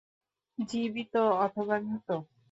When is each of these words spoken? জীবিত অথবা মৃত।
জীবিত 0.57 1.13
অথবা 1.39 1.75
মৃত। 1.83 2.09